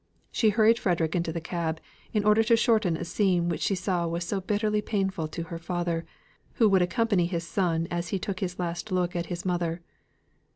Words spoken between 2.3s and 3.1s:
to shorten a